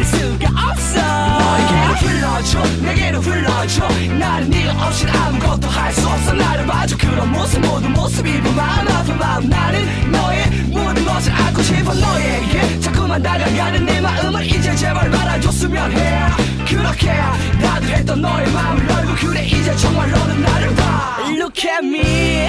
견딜 0.00 0.04
수가 0.04 0.70
없어. 0.70 1.00
너에게로 1.38 1.92
흘러줘 1.94 2.62
내게로 2.82 3.20
흘러줘. 3.20 3.88
나는 4.18 4.48
네가 4.50 4.86
없인 4.86 5.08
아무것도 5.10 5.68
할 5.68 5.92
수 5.92 6.08
없어. 6.08 6.32
나를 6.32 6.66
봐줘. 6.66 6.96
그런 6.96 7.30
모습 7.30 7.60
모든 7.60 7.92
모습이 7.92 8.40
고 8.40 8.50
마음 8.52 8.88
아픈 8.88 9.18
마음. 9.18 9.48
나는 9.48 10.10
너의 10.10 10.46
모든 10.68 11.04
것을 11.04 11.32
알고 11.32 11.62
싶어. 11.62 11.92
너에게 11.94 12.80
자꾸만 12.80 13.22
다가가는 13.22 13.84
내 13.84 14.00
마음을 14.00 14.46
이제 14.46 14.74
제발 14.74 15.10
말아줬으면 15.10 15.92
해. 15.92 16.20
그렇게 16.68 17.12
나도 17.60 17.86
했던 17.86 18.20
너의 18.20 18.50
마음을 18.52 18.88
열고 18.88 19.14
그래 19.16 19.44
이제 19.46 19.74
정말 19.76 20.10
너는 20.10 20.40
나를 20.42 20.74
봐. 20.76 21.18
Look 21.28 21.68
at 21.68 21.84
me. 21.86 22.48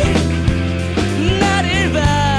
나를 1.40 1.92
봐. 1.94 2.31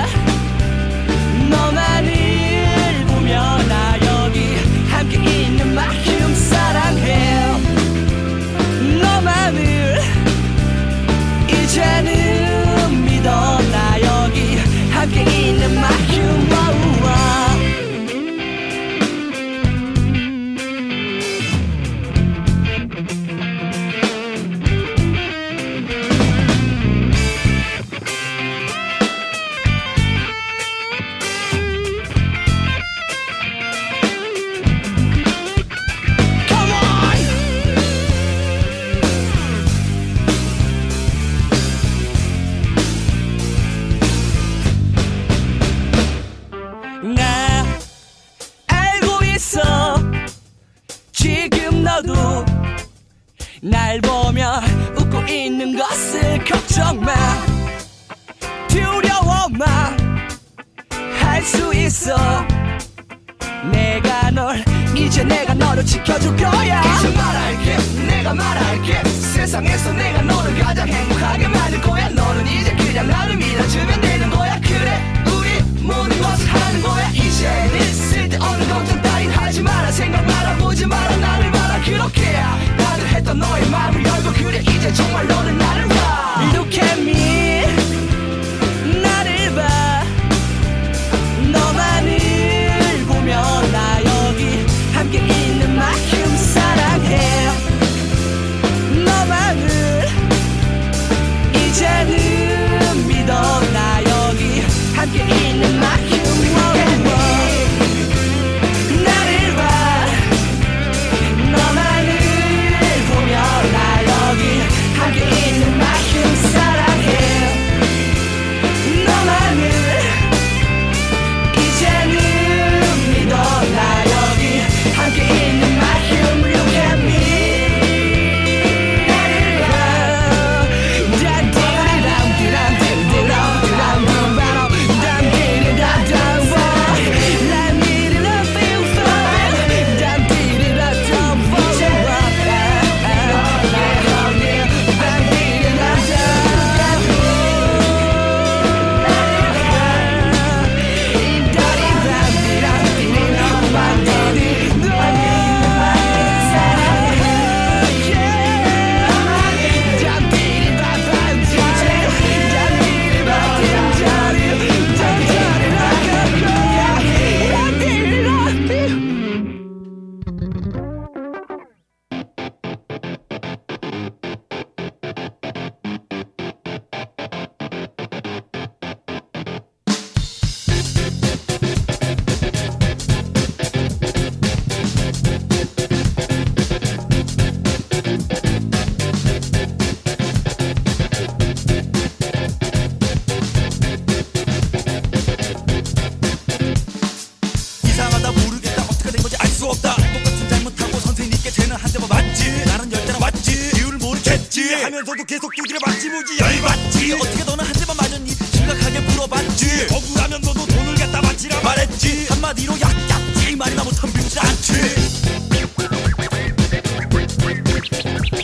맞지 204.73 204.85
하면서도 204.85 205.25
계속 205.25 205.55
두드려 205.55 205.79
맞지 205.85 206.09
무지. 206.09 206.39
열받지. 206.41 207.13
어떻게 207.13 207.45
너는 207.45 207.65
한 207.65 207.73
대만 207.75 207.97
맞았니 207.97 208.31
심각하게 208.31 209.01
물어봤지. 209.01 209.67
예. 209.67 209.95
억울하면 209.95 210.41
너도 210.41 210.67
돈을 210.67 210.95
갖다 210.95 211.21
바치라 211.21 211.61
말했지. 211.61 212.27
한마디로 212.31 212.75
약약지 212.81 213.57
말이나 213.57 213.85
못한 213.85 214.11
비우지 214.13 214.39
않지. 214.41 214.73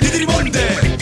니들이 0.03 0.27
뭔데? 0.27 0.98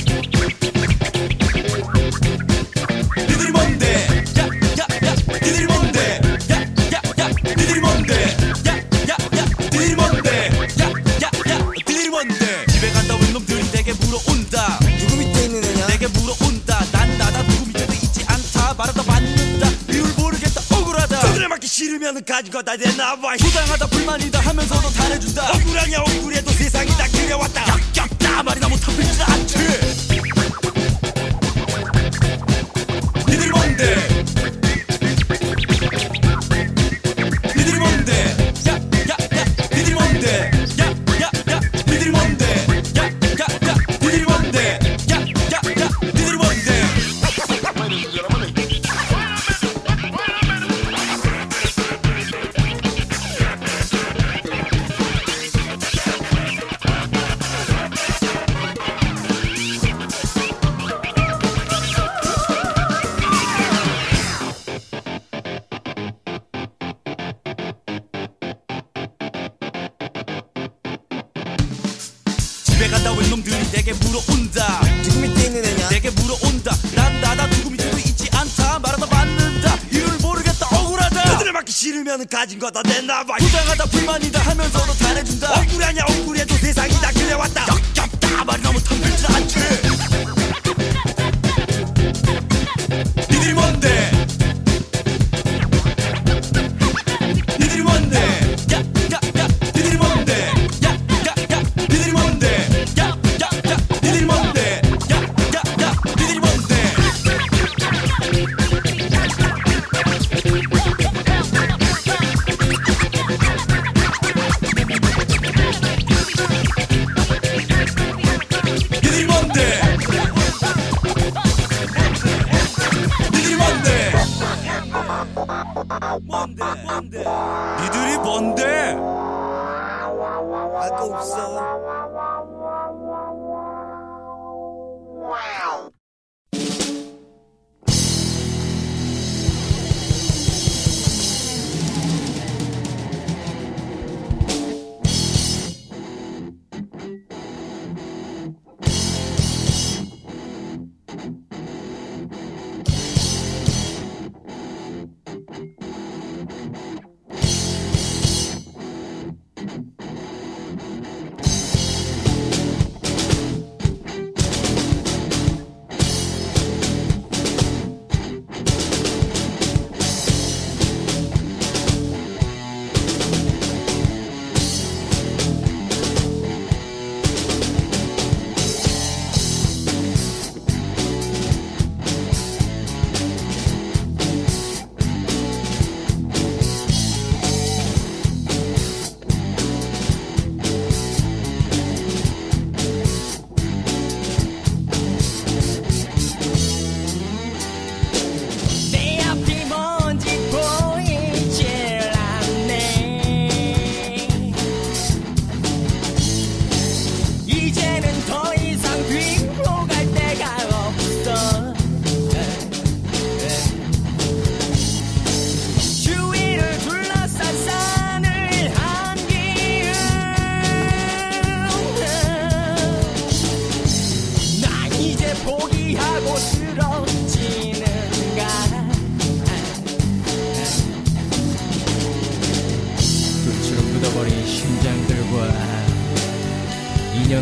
받아야 22.67 22.77
되나 22.91 23.15
봐 23.15 23.37
부당하다 23.39 23.87
불만이다 23.87 24.41
하면서도 24.41 24.91
잘해준다. 24.91 25.51
억울하냐 25.53 25.99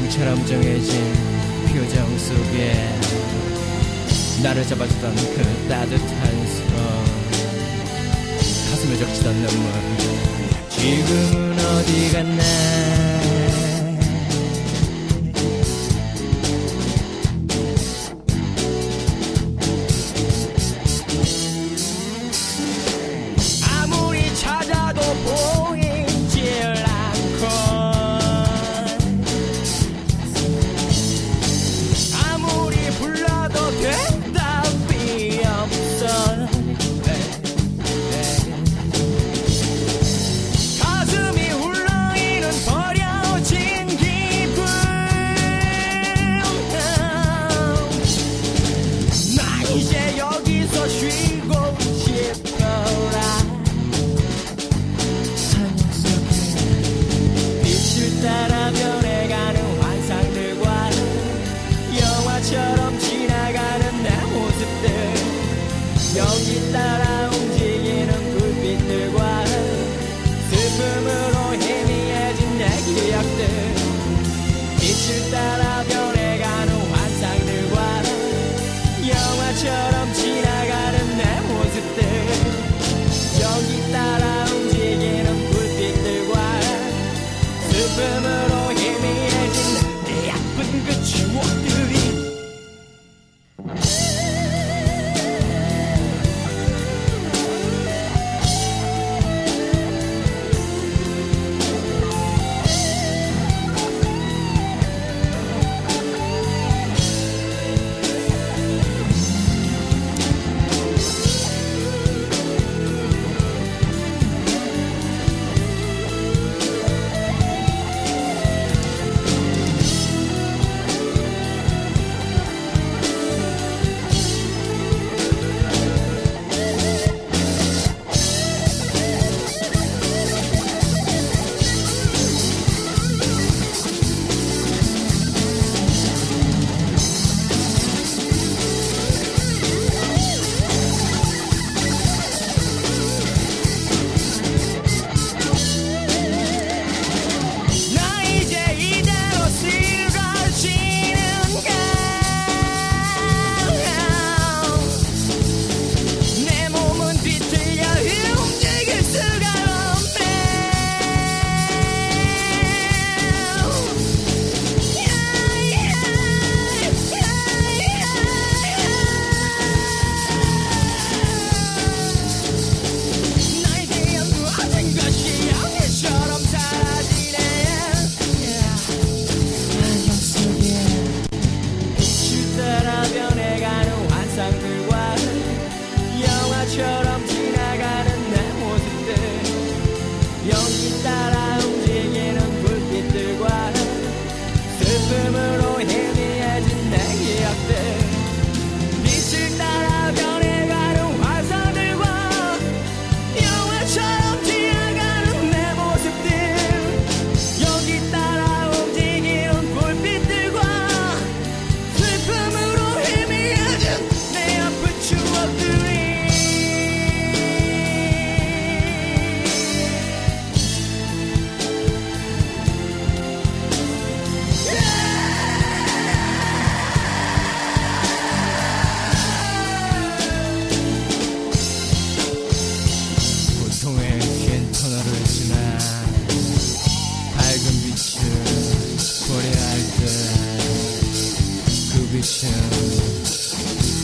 안경처럼 0.04 0.46
정해진 0.46 1.12
표정 1.68 2.18
속에 2.18 2.74
나를 4.42 4.66
잡아주던 4.66 5.14
그 5.14 5.66
따뜻한 5.68 6.46
손 6.46 6.76
가슴에 8.70 8.96
적시던 8.98 9.34
눈물 9.34 9.72
지금은 10.68 11.58
어디 11.58 12.12
갔나? 12.12 13.13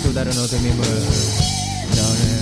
또 0.03 0.13
다른 0.13 0.31
어둠이 0.31 0.69
물어 0.73 0.89
너를 0.91 2.40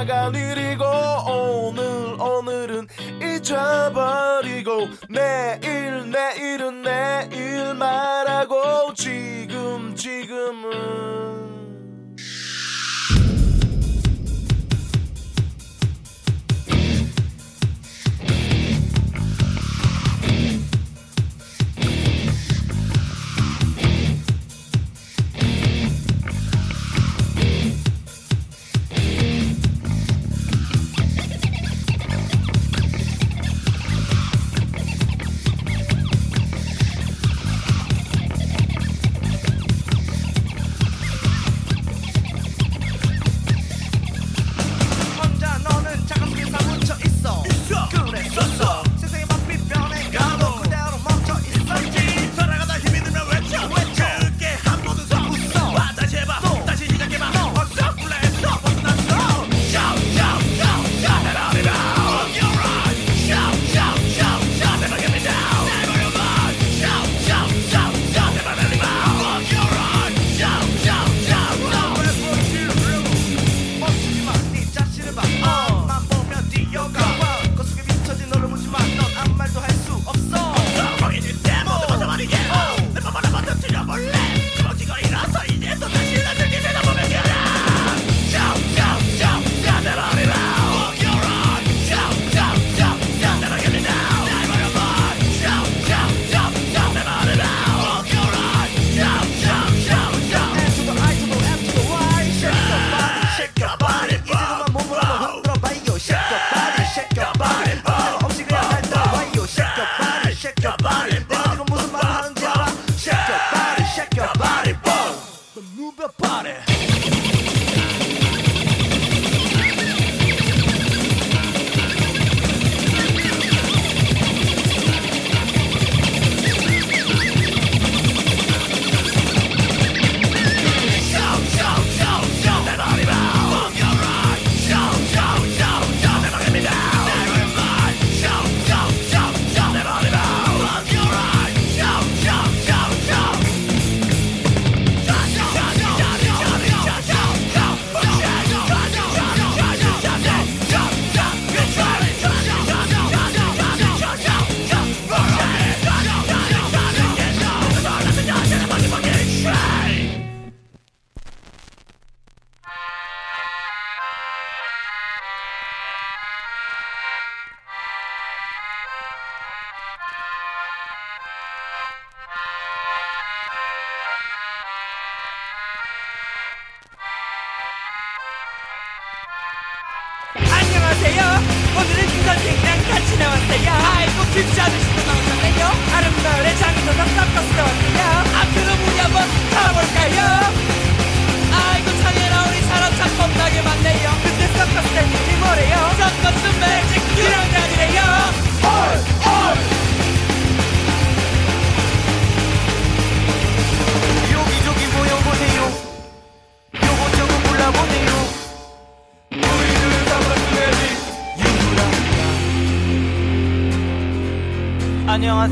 지나간 0.00 0.34
일이고 0.34 0.82
오늘 1.28 2.16
오늘은 2.18 2.88
잊어버리고 3.20 4.88
내일 5.10 6.10
내일은 6.10 6.80
내일 6.80 7.74
말하고 7.74 8.94
지금 8.94 9.94
지금은 9.94 11.29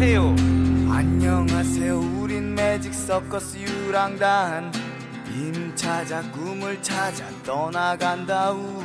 안녕하세요. 0.00 0.36
안녕하세요. 0.94 1.98
우린 1.98 2.54
매직 2.54 2.94
서커스 2.94 3.58
유랑단. 3.58 4.72
임 5.34 5.74
찾아 5.74 6.22
꿈을 6.30 6.80
찾아 6.80 7.24
떠나간다 7.44 8.52
우. 8.52 8.80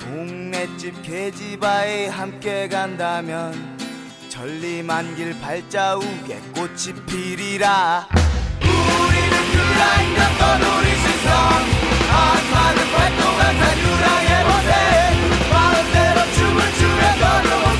동네집 0.00 1.02
계지바에 1.04 2.08
함께 2.08 2.66
간다면 2.68 3.54
천리만 4.28 5.14
길 5.14 5.40
발자국에 5.40 6.40
꽃이 6.52 7.06
피리라. 7.06 8.08
우리는 8.60 9.36
유랑단 9.54 10.38
떠놀이 10.38 10.96
신성. 10.96 11.30
한마는 12.10 12.82
활동한 12.92 13.56
산 13.56 13.78
유랑의 13.78 14.44
모세. 14.46 14.70
마음대로 15.52 16.18
춤을 16.34 16.58
추며 16.74 17.02
걸어보세요. 17.20 17.73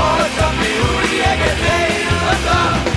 어차피 0.00 0.60
우리에게 0.78 1.44
내일은 1.62 2.08
없어. 2.28 2.90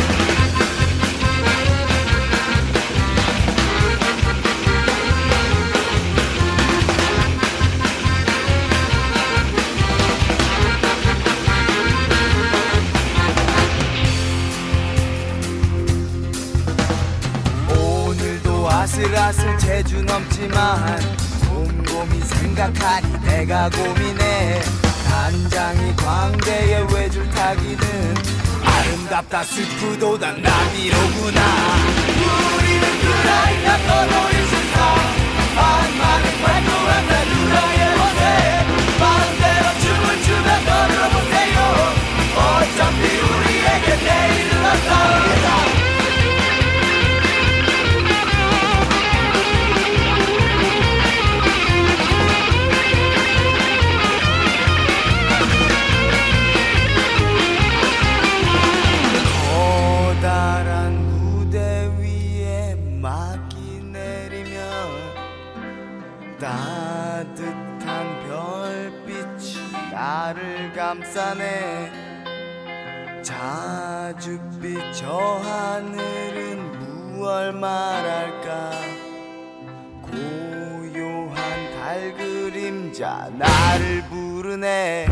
아슬아슬 18.84 19.58
재주 19.60 20.02
넘지만 20.04 21.00
곰곰이 21.48 22.20
생각하니 22.20 23.22
내가 23.24 23.70
고민해 23.70 24.62
단장이 25.08 25.96
광대에 25.96 26.82
타기는 27.54 28.16
아름답다 28.66 29.44
슬프도 29.44 30.18
난 30.18 30.42
나비로구나. 30.42 31.42
우리는 32.58 32.86
떠놀이 33.86 34.36
신사 34.50 34.76
만만한 35.56 36.26
활동한 36.42 37.08
날 37.08 37.28
누나의 37.30 37.80
모세. 37.98 38.22
마음대로 39.00 39.66
춤을 39.82 40.06
추며 40.24 40.50
걸어보세요. 40.66 41.56
어차피 42.38 43.02
우리에게 43.22 43.88
내일은 44.04 44.66
없다 44.66 45.43
감싸네 71.14 71.92
자줏빛 73.22 74.94
저 74.94 75.16
하늘은 75.44 76.80
무얼 76.80 77.54
말할까? 77.54 78.72
고요한 80.02 81.38
달 81.76 82.14
그림자 82.16 83.30
나를 83.38 84.02
부르네 84.10 85.06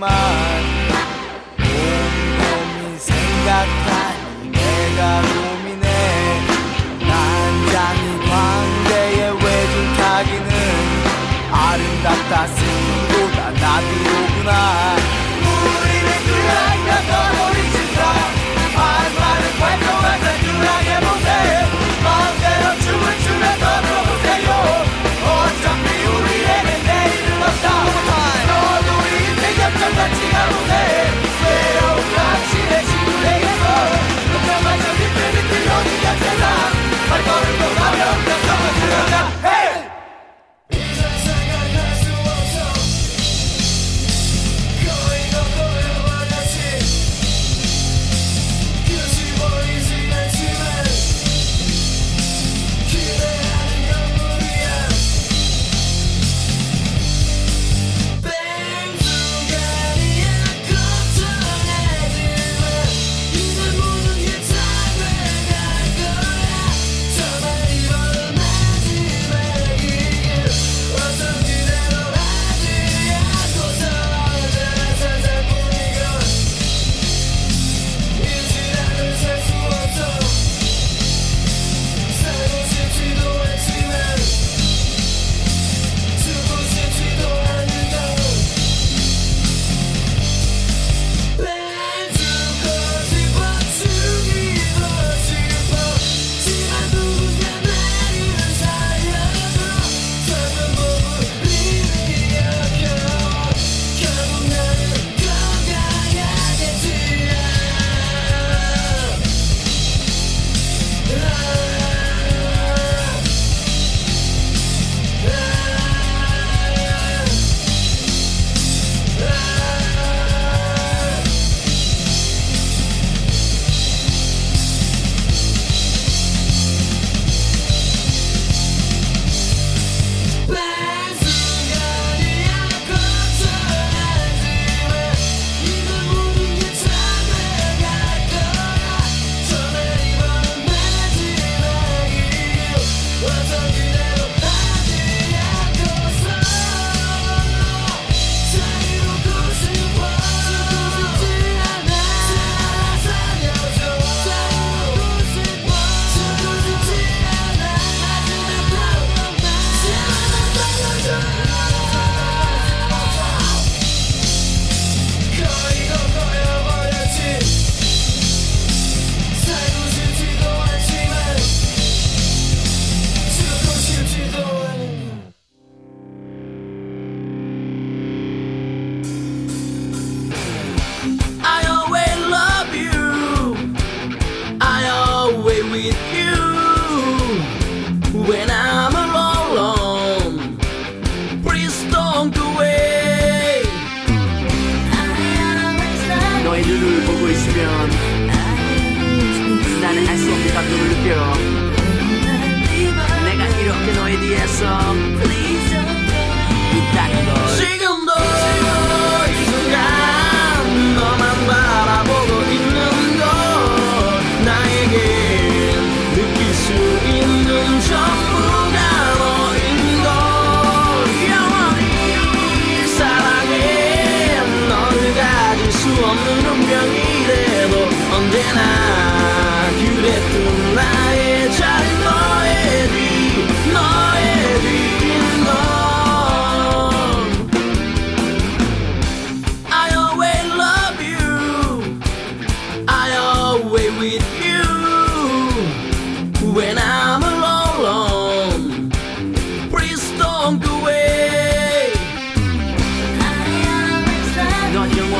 하지만 0.00 0.10
곰곰이 1.56 2.98
생각하니 2.98 4.52
내가 4.52 5.22
고민해. 5.22 5.86
난장이 7.00 8.20
광대에 8.28 9.30
외줄 9.30 9.96
타기는 9.96 10.50
아름답다. 11.50 12.46
승보다. 12.46 13.50
나비 13.60 14.07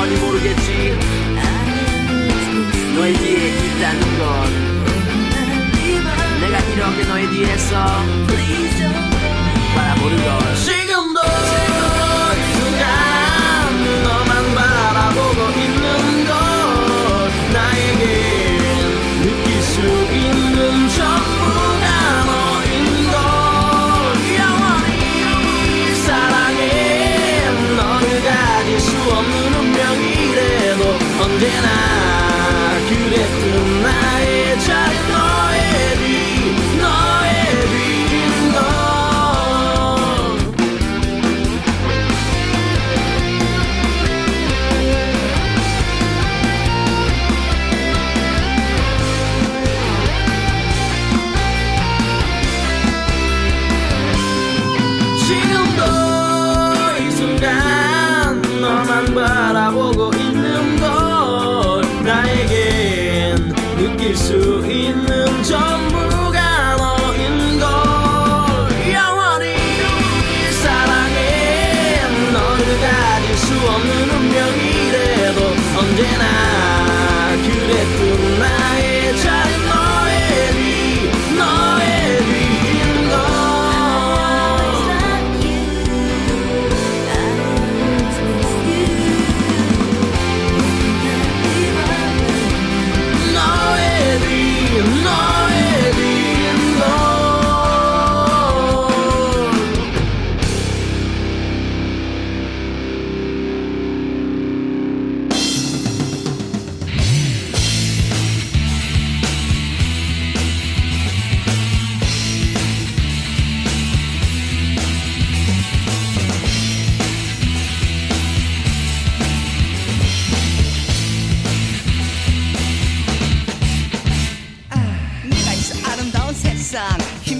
hamburguesí 0.08 0.80
Noedi 2.94 3.32
ekita 3.48 3.90
nugon 4.00 4.52
Nega 6.40 6.60
hiroke 6.68 7.04
noedi 7.12 7.42
eso 7.54 7.84
Para 9.74 9.94
burgos. 10.00 10.87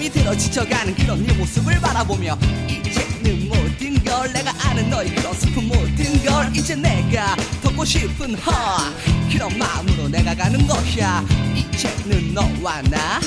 힘이 0.08 0.10
들어 0.10 0.36
지쳐가는 0.36 0.94
그런 0.94 1.24
네 1.24 1.32
모습을 1.34 1.78
바라보며 1.80 2.38
이제는 2.66 3.48
모든 3.48 4.02
걸 4.04 4.32
내가 4.32 4.52
아는 4.64 4.88
너의 4.88 5.14
그런 5.14 5.34
슬픈 5.34 5.68
모든 5.68 6.24
걸 6.24 6.50
이제 6.56 6.74
내가 6.74 7.36
돕고 7.62 7.84
싶은 7.84 8.34
허 8.36 8.52
그런 9.30 9.58
마음으로 9.58 10.08
내가 10.08 10.34
가는 10.34 10.66
거야. 10.66 11.24
이제는 11.54 12.34
너와 12.34 12.82
나 12.82 13.20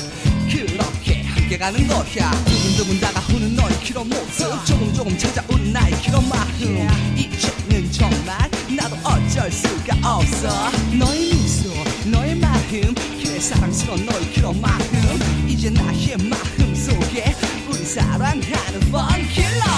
그렇게 0.49 1.21
함께 1.23 1.57
가는 1.57 1.87
거야. 1.87 2.31
두근두근 2.45 2.99
다가오는 2.99 3.55
너의 3.55 3.75
그런 3.87 4.09
모습 4.09 4.65
조금 4.65 4.93
조금 4.93 5.17
찾아오는 5.17 5.71
나의 5.71 5.93
그런 6.03 6.27
마음. 6.27 7.15
이제는 7.15 7.91
정말 7.91 8.49
나도 8.75 8.95
어쩔 9.03 9.51
수가 9.51 9.95
없어. 10.03 10.71
너의 10.97 11.33
미소 11.33 11.69
너의 12.05 12.35
마음 12.35 12.61
그래 12.69 13.39
사랑스러운 13.39 14.05
너의 14.05 14.33
그런 14.33 14.59
마음. 14.59 15.45
이제 15.47 15.69
나의 15.69 16.17
마음. 16.17 16.50
사랑하는 17.85 18.91
번 18.91 19.07
킬러 19.29 19.70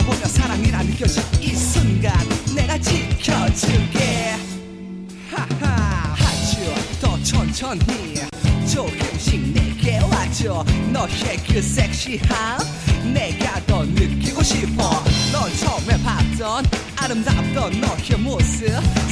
바라보며 0.00 0.26
사랑이라 0.26 0.82
느껴져 0.82 1.20
이 1.40 1.54
순간 1.54 2.14
내가 2.54 2.78
지켜줄게. 2.78 4.36
하하 5.30 6.14
아주 6.14 6.74
더 7.00 7.22
천천히 7.22 8.14
조금씩 8.70 9.52
내게 9.52 9.98
와줘. 9.98 10.64
너의 10.92 11.36
그 11.46 11.60
섹시함 11.60 12.58
내가 13.12 13.64
더 13.66 13.84
느끼고 13.84 14.42
싶어. 14.42 15.02
넌 15.32 15.56
처음에 15.56 16.02
봤던 16.02 16.64
아름답던 16.96 17.80
너의 17.80 18.18
모습 18.18 18.68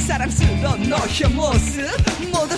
사랑스러운 0.07 0.89
너의 0.89 1.33
모습 1.33 1.85
모두 2.31 2.55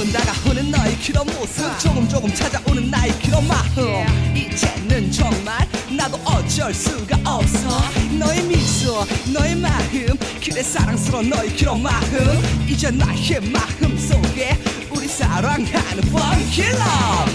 두근두근 0.00 0.12
다가오는 0.12 0.70
너의 0.70 0.96
그런 0.96 1.26
모습 1.26 1.78
조금 1.78 2.08
조금 2.08 2.32
찾아오는 2.32 2.90
나의 2.90 3.12
그런 3.22 3.46
마음 3.46 4.34
이제는 4.34 5.12
정말 5.12 5.68
나도 5.94 6.16
어쩔 6.24 6.72
수가 6.72 7.18
없어. 7.24 7.82
너의 8.18 8.42
미소 8.44 9.06
너의 9.32 9.56
마음 9.56 10.16
그래 10.42 10.62
사랑스러운 10.62 11.28
너의 11.28 11.54
그런 11.54 11.82
마음. 11.82 12.66
이제 12.66 12.90
나의 12.90 13.40
마음 13.52 13.98
속에 13.98 14.56
우리 14.90 15.06
사랑하는 15.06 15.98
funky 16.08 16.70
love 16.70 17.32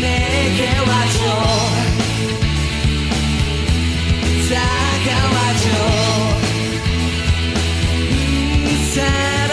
내게 0.00 0.78
와줘. 0.78 1.48
다가와줘 4.50 6.27
사 8.98 9.47